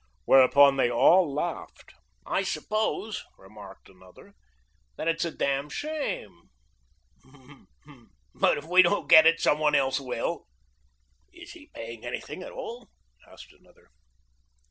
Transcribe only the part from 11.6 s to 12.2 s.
paying